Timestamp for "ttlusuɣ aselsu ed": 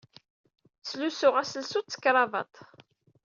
0.79-1.87